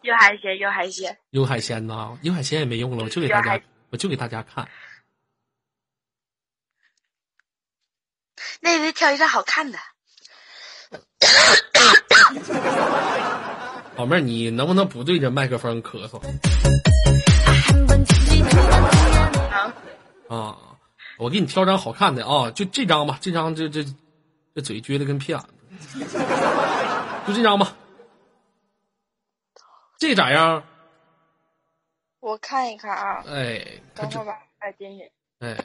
[0.00, 1.18] 有海鲜，有海鲜。
[1.30, 4.66] 有海鲜呐，有海鲜也没用了，我就给大家，我就给大家看。
[8.60, 9.78] 那得挑一张好看的。
[13.94, 16.18] 宝妹儿，你能不能不对着麦克风咳嗽？
[20.28, 20.56] 啊，
[21.18, 23.84] 我给你挑张好看的啊，就这张吧，这张这这
[24.54, 25.40] 这嘴撅的跟屁眼
[25.78, 25.98] 子，
[27.26, 27.76] 就这张吧，
[29.98, 30.64] 这咋样？
[32.20, 33.62] 我看一看啊，哎，
[33.94, 35.56] 等会儿吧，哎，点点，哎，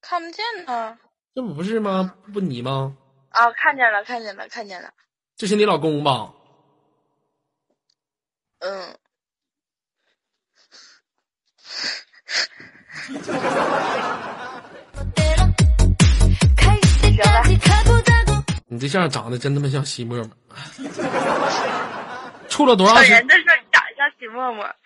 [0.00, 0.98] 看不见呢，
[1.34, 2.14] 这不是吗？
[2.32, 2.96] 不你吗？
[3.28, 4.90] 啊，看见了，看见了，看见了，
[5.36, 6.32] 这是你老公吧？
[8.62, 8.96] 嗯，
[18.68, 20.30] 你对象长得真他妈像席沫 沫，
[22.48, 24.76] 处了多长时间了？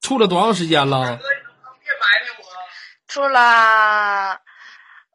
[0.00, 1.20] 处了多长时间了？
[3.06, 4.40] 处了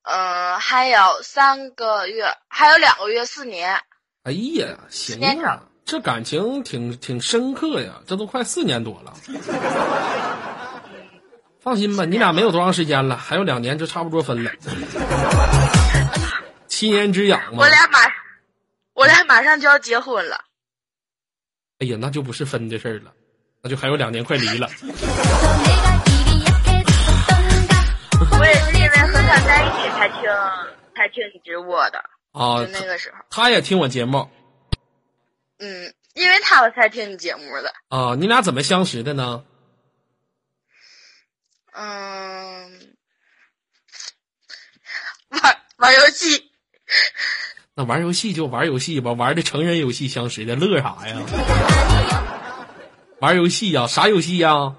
[0.03, 3.81] 嗯，还有三个月，还有两个月，四年。
[4.23, 5.61] 哎呀，行啊。
[5.87, 9.13] 这感情挺挺深刻呀，这都快四年多了。
[11.61, 14.51] 放心吧，你俩没有多长时间了，还有两年就差不多分了。
[16.67, 17.41] 七年之痒。
[17.53, 17.99] 我俩马，
[18.95, 20.35] 我俩马上就要结婚了。
[21.79, 23.13] 哎呀，那就不是分的事儿了，
[23.61, 24.69] 那就还有两年快离了。
[28.39, 30.19] 我也是因为和他在一起才听
[30.93, 31.99] 才听你直播的。
[32.33, 34.29] 啊，那个时候他也听我节目，
[35.59, 37.73] 嗯，因为他我才听你节目的。
[37.89, 39.43] 啊，你俩怎么相识的呢？
[41.73, 42.95] 嗯，
[45.29, 46.51] 玩玩游戏，
[47.75, 51.15] 那玩游戏就玩游戏吧，玩的成人游戏相识的，乐啥呀？
[53.19, 54.75] 玩游戏呀、啥游戏呀、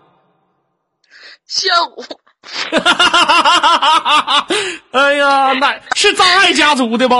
[1.46, 2.04] 炫舞，
[4.92, 7.16] 哎呀，那是障碍家族的吧？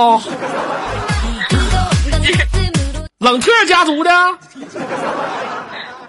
[3.19, 4.11] 冷特家族的？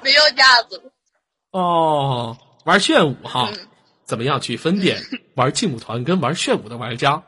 [0.04, 0.80] 没有家族。
[1.52, 3.50] 哦玩炫舞哈
[4.06, 5.02] 怎么样去分辨？
[5.36, 7.24] 玩劲舞团跟玩炫舞的玩家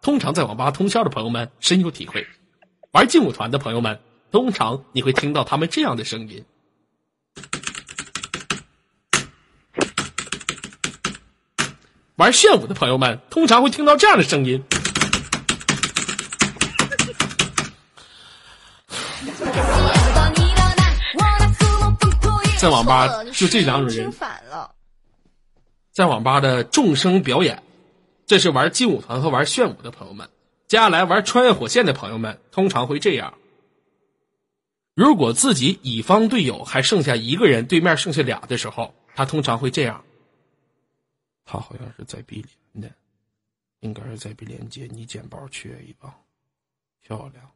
[0.00, 2.26] 通常在网吧通宵的朋友们深有体会。
[2.92, 6.44] 玩劲舞团的朋友们通常你会听到他们这样的声音。
[12.16, 14.64] 玩炫舞的朋友们通常会听到这样的声音。
[22.66, 24.74] 在网吧就这两种人听，反了。
[25.92, 27.62] 在网吧的众生表演，
[28.26, 30.28] 这是玩劲舞团和玩炫舞的朋友们。
[30.66, 33.34] 接下来玩穿越火线的朋友们通常会这样：
[34.94, 40.02] 如果自己乙方队友还剩下一个人，对面剩下俩的时候，他通常会这样。
[41.44, 42.92] 他好像是在 B 连的，
[43.78, 46.12] 应该是在 B 连接，你捡包缺一包，
[47.00, 47.48] 漂亮，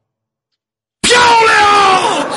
[1.00, 2.30] 漂亮。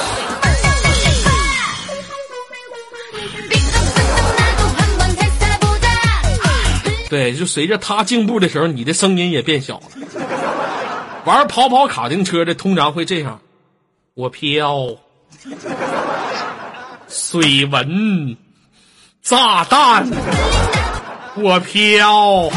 [7.10, 9.84] 对就随着他进步的时候你的声音也变小了。
[11.26, 13.40] 玩跑跑卡丁车的通常会这样
[14.14, 14.88] 我飘
[17.08, 18.36] 水纹
[19.22, 20.06] 炸弹
[21.36, 22.50] 我飘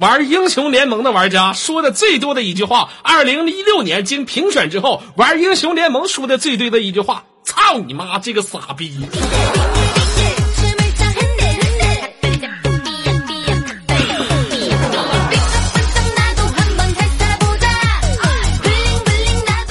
[0.00, 8.98] 玩英雄联盟的玩家说的最多的一句话，二零一六年经评选之后，玩英雄联盟说的最对的一句话：“操你妈，这个傻逼！”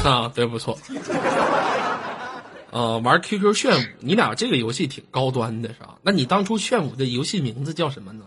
[0.04, 0.78] 啊，对，不错。
[2.70, 5.96] 呃，玩 QQ 炫舞，你俩这个游戏挺高端的，是吧？
[6.04, 8.26] 那你当初炫舞的游戏名字叫什么呢？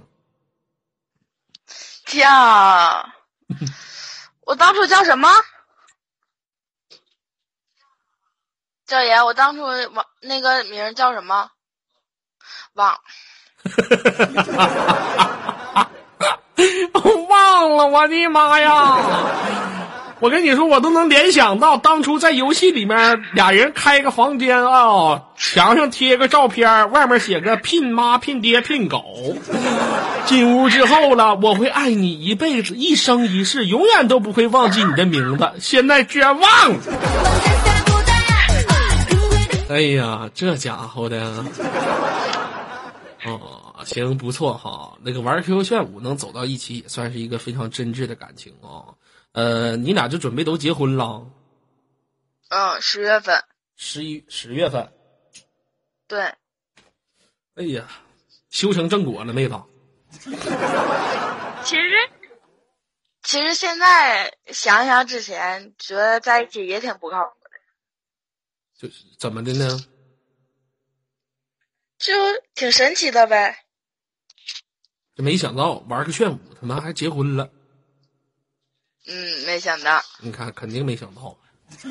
[2.12, 3.08] 叫，
[4.44, 5.28] 我当初叫什么？
[8.86, 11.50] 赵爷，我当初忘那个名儿叫什么？
[12.74, 13.00] 忘。
[17.28, 19.71] 忘了，我的妈呀！
[20.22, 29.36] 我跟你说我都能联想到当初在游戏里面俩人开个房间啊墙上贴个照片外面写个聘妈聘爹聘狗
[30.24, 36.78] 进屋之后了我会爱你一辈子一生一世永远都不会忘记你的名字现在居然忘了。
[39.70, 41.44] 哎呀这家伙的。
[43.24, 43.40] 哦
[43.84, 48.94] 行不错哈那个玩 qq 炫舞能走到一起也算是一个非常真挚的感情啊
[49.32, 51.30] 呃，你俩就准备都结婚了？
[52.48, 53.42] 嗯，十月份。
[53.76, 54.92] 十一十月份。
[56.06, 56.20] 对，
[57.54, 57.88] 哎呀，
[58.50, 59.54] 修成正果了妹子？
[61.64, 62.10] 其实，
[63.22, 67.50] 其实现在想想之前，觉得在一起也挺不靠谱的，
[68.76, 69.78] 就是怎么的呢？
[71.98, 72.12] 就
[72.54, 73.64] 挺神奇的呗。
[75.14, 77.50] 就没想到玩个炫舞，他妈还结婚了。
[79.08, 80.00] 嗯，没想到。
[80.20, 81.36] 你看，肯定没想到。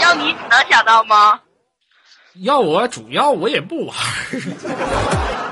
[0.00, 1.40] 要你能想到吗？
[2.36, 3.94] 要我主要我也不玩。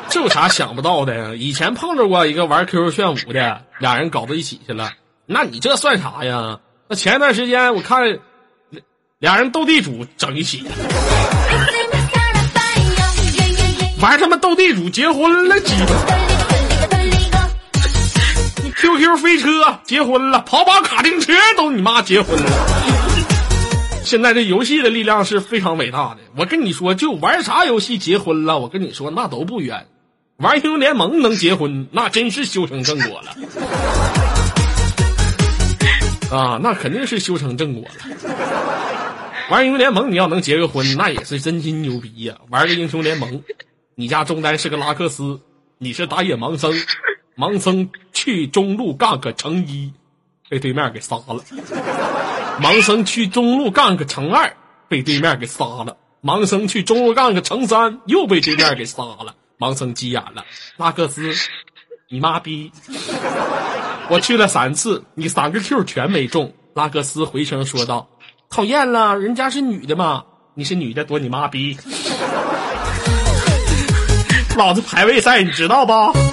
[0.08, 1.36] 这有啥想不到的？
[1.36, 4.92] 以前碰着过一个玩 Q Q 炫舞的，俩人搞到一起去了。
[5.26, 6.58] 那你这算啥呀？
[6.88, 8.18] 那前一段时间我看
[9.18, 10.64] 俩人斗地主，整一起
[14.00, 16.29] 玩，他妈斗地主结婚了几个。
[18.80, 22.50] QQ 飞车结婚了，跑跑卡丁车都你妈结婚了。
[24.02, 26.20] 现在这游戏的力量是非常伟大的。
[26.34, 29.86] 我跟你说，就玩啥游戏结婚了，我跟你说那都不冤。
[30.38, 33.36] 玩英雄联盟能结婚，那真是修成正果了。
[36.34, 38.16] 啊，那肯定是修成正果了。
[39.50, 43.42] 玩英雄联盟，你要能结个婚，那也是真心牛逼呀、玩个英雄联盟，
[43.94, 45.38] 你家中单是个拉克斯，
[45.76, 46.72] 你是打野盲僧，
[47.36, 47.90] 盲僧
[48.20, 49.90] 去中路干个乘一，
[50.50, 51.42] 被对面给杀了。
[52.60, 54.54] 盲僧去中路干个乘二，
[54.88, 55.96] 被对面给杀了。
[56.22, 59.34] 盲僧去中路干个乘三，又被对面给杀了。
[59.58, 60.44] 盲僧急眼了，
[60.76, 61.32] 拉克斯，
[62.10, 62.70] 你妈逼！
[64.10, 66.52] 我去了三次，你三个 Q 全没中。
[66.74, 68.06] 拉克斯回声说道
[68.50, 71.78] ：“讨厌了，人家是女的嘛，你是女的躲你妈逼！
[74.58, 76.29] 老子排位赛你知道不？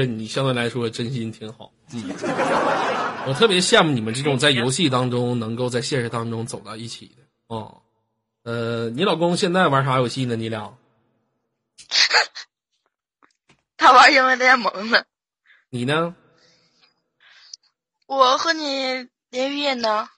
[0.00, 2.02] 这你相对来说真心挺好，嗯，
[3.26, 7.16] 我特别羡慕你们这种在游戏当中能够在现实当中走到一起的
[7.48, 7.82] 哦。
[8.44, 10.36] 呃，你老公现在玩啥游戏呢？
[10.36, 10.72] 你俩？
[13.76, 15.04] 他玩英雄联盟呢，
[15.68, 16.14] 你呢？
[18.06, 20.08] 我和你连语音呢。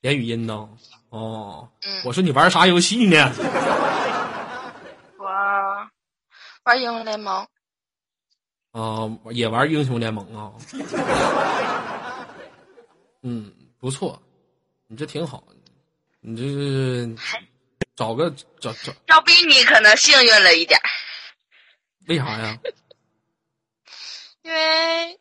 [0.00, 0.68] 连语音呢？
[1.10, 3.32] 哦，嗯我说你玩啥游戏呢？
[5.16, 5.24] 我
[6.64, 7.46] 玩英雄联盟。
[8.76, 10.52] 啊、也玩英雄联盟啊。
[13.22, 14.22] 嗯，不错，
[14.86, 15.42] 你这挺好，
[16.20, 17.16] 你这是
[17.96, 20.78] 找个找找，要比你可能幸运了一点，
[22.06, 22.58] 为啥呀？
[24.42, 25.18] 因为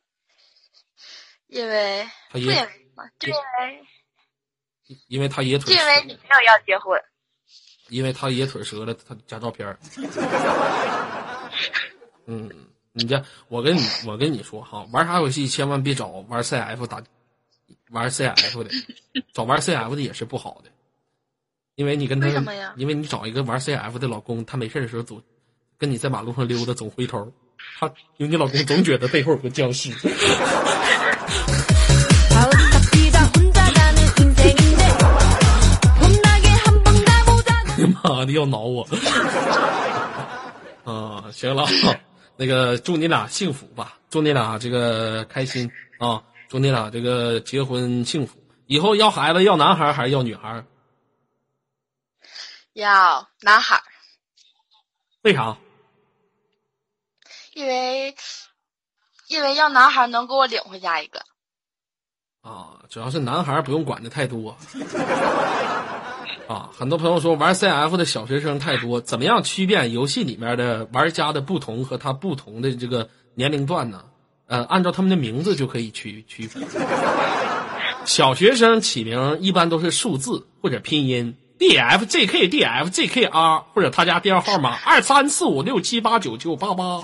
[1.48, 3.86] 因为他也为嘛，就因为
[5.08, 7.02] 因为他爷腿就因为你没有要结婚。
[7.88, 9.80] 因为他爷腿折了，他加照片儿
[12.26, 12.65] 嗯，
[12.98, 17.04] 你这，我跟你我跟你说哈，玩啥游戏千万别找玩 CF 打，
[17.92, 18.70] 玩 CF 的，
[19.34, 20.70] 找玩 CF 的也是不好的，
[21.76, 22.30] 因为你跟他，
[22.78, 25.22] 因为你找一个玩 CF 的老公，他没事的时候总
[25.78, 27.30] 跟你在马路上溜达，总回头，
[27.78, 27.86] 他，
[28.16, 29.90] 因为你老公总觉得背后有个僵尸。
[37.78, 38.88] 你 妈的，要挠我。
[40.86, 41.68] 啊，行了。
[42.38, 48.38] 那个祝你俩幸福吧，祝你俩这个开心啊，祝你俩这个结婚幸福。
[48.68, 50.66] 以后要孩子要男孩还是要女孩？
[52.74, 53.82] 要男孩，
[55.22, 55.58] 为啥？
[57.54, 58.16] 因为
[59.28, 61.24] 因为要男孩能给我领回家一个。
[62.42, 64.58] 啊，主要是男孩不用管的太多。
[66.48, 74.02] 啊，很多朋友说玩 CF 的小学生太多，怎么样区辨游戏里面的玩家的不同和他不同的这个年龄段呢？
[74.48, 76.64] 呃，按照他们的名字就可以区区分。
[78.06, 87.04] 小学生起名一般都是数字或者拼音，D F J K D F J K R 或者他家电话号码二三四五六七八九九八八，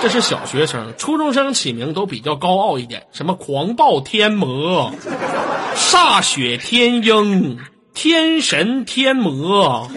[0.00, 0.94] 这是小学生。
[0.96, 4.94] 初中生起名都比较高傲一点，什么狂暴天魔、
[5.74, 7.58] 歃血天鹰、
[7.96, 9.90] 天神天魔。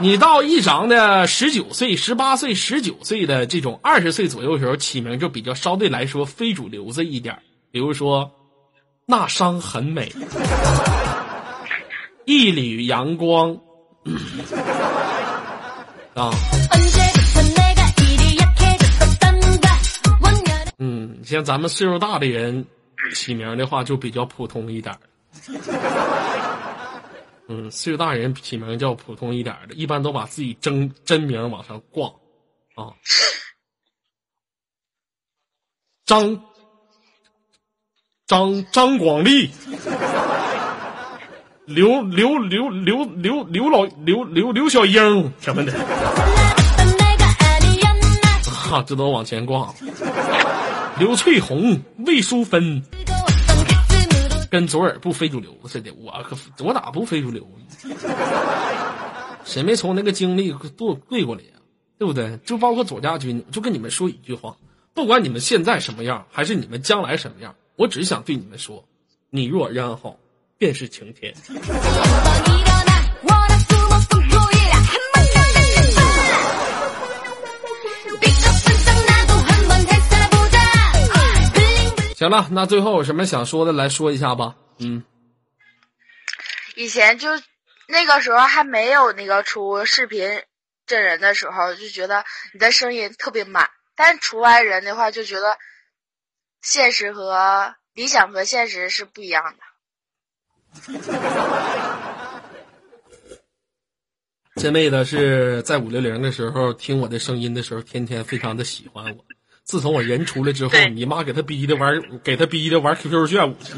[0.00, 7.38] 你到一长的十九岁十八岁十九岁的这种二十岁左右时候起名就比较相对来说非主流子一点
[7.70, 8.30] 比如说
[9.06, 10.12] 那伤很美。
[12.26, 13.56] 一缕阳光。
[16.14, 16.30] 啊。
[20.78, 22.66] 嗯像咱们岁数大的人
[23.14, 24.94] 起名的话就比较普通一点
[27.46, 32.08] 嗯，岁数大人起名叫普通一点的，一般都把自己真真名往上挂，
[32.74, 32.88] 啊，
[36.06, 36.42] 张
[38.26, 39.50] 张张广利，
[41.66, 45.72] 刘刘刘刘刘刘老刘刘刘小英什么的，
[48.72, 49.74] 啊，这都往前挂，
[50.98, 52.82] 刘翠红、魏淑芬。
[54.54, 57.44] 跟左耳不非主流似的，我可我哪不非主流？
[59.44, 61.48] 谁没从那个经历过跪过来呀？
[61.98, 62.38] 对不对？
[62.44, 64.56] 就包括左家军，就跟你们说一句话：
[64.92, 68.86] 不管你们现在什么样，还是你们将来什么样，我只想对你们说：
[69.28, 70.16] 你若安好，
[70.56, 71.34] 便是晴天。
[82.24, 84.56] 行了，那最后有什么想说的来说一下吧。
[84.78, 85.04] 嗯，
[86.74, 87.28] 以前就
[87.86, 90.42] 那个时候还没有那个出视频
[90.86, 95.58] 真人的时候，就觉得你的声音特别满，但是出来人的话，就觉得
[96.62, 99.62] 现实和理想和现实是不一样的。
[104.56, 109.24] 这妹子是在五六零的时候听我的声音的时候，天天非常的喜欢我。
[109.64, 113.72] 自从我人出来之后，你妈给他逼的玩，给他逼的玩 QQ 炫舞去，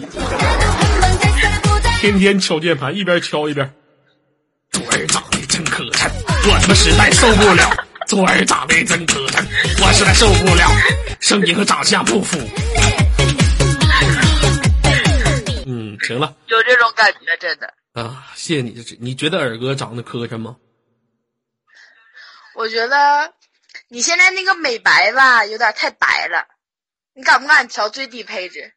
[2.01, 3.73] 天天敲键盘，一边敲一边。
[4.73, 6.11] 昨儿长得真磕碜，
[6.51, 7.71] 我他妈实在受不了。
[8.09, 9.45] 昨儿长得真磕碜，
[9.81, 10.69] 我实在受不了，
[11.21, 12.37] 声音和长相不符。
[15.67, 17.73] 嗯，行了，有这种感觉，真的。
[17.93, 20.57] 啊，谢谢你，你觉得耳哥长得磕碜吗？
[22.57, 23.33] 我觉得
[23.89, 26.49] 你现在那个美白吧，有点太白了。
[27.15, 28.73] 你敢不敢调最低配置？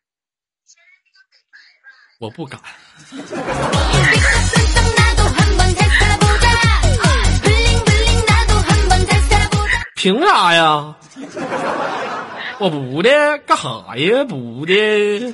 [2.19, 2.61] 我不敢。
[9.95, 10.95] 凭啥呀？
[12.59, 14.23] 我不的，干哈呀？
[14.25, 15.33] 不的。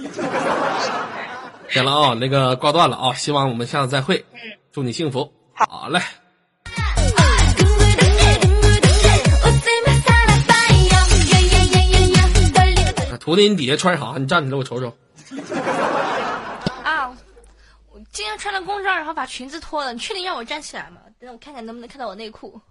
[1.69, 3.13] 行了啊，那个挂断了啊。
[3.13, 4.25] 希望我们下次再会。
[4.31, 4.39] 嗯。
[4.71, 5.33] 祝你幸福。
[5.53, 6.01] 好嘞。
[13.25, 14.19] 徒弟，你底下穿啥？
[14.19, 14.95] 你站起来，我瞅瞅。
[16.83, 17.09] 啊，
[17.89, 21.01] 我今天穿了工装，然后把裙子脱了，你确定让我站起来吗？
[21.19, 22.61] 等我看看能不能看到我内裤。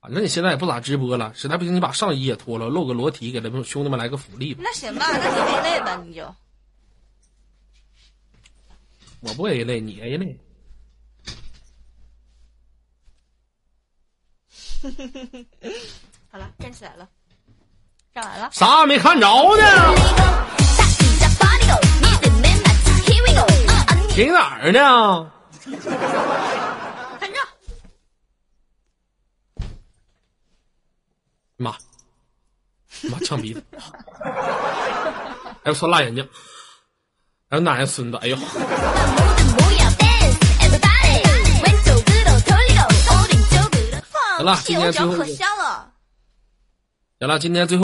[0.00, 4.62] 反正你现在也不咋直播了，实在不行你把上衣也脱了，露个裸体，给他们兄弟们来个福利吧。
[4.64, 6.34] 那行吧，那你 A 类吧，你就。
[9.20, 10.36] 我不 A 类，你 A 类。
[16.32, 17.08] 好了，站起来了，
[18.14, 19.62] 了，啥也没看着呢。
[24.10, 25.30] 停哪儿呢？
[27.20, 27.38] 看着。
[31.56, 31.74] 妈，
[33.10, 33.64] 妈呛鼻子，
[35.62, 36.28] 还有说辣眼睛，
[37.48, 38.36] 还有奶奶孙子，哎呦。
[44.36, 45.24] 好了，今天最后。
[45.24, 45.46] 行
[47.28, 47.78] 了，今天最后。